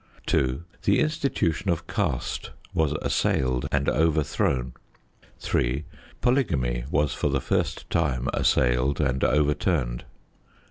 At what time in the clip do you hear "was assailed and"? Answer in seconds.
2.73-3.87